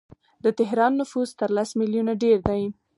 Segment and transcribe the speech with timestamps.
[0.43, 2.63] د تهران نفوس تر لس میلیونه ډیر دی.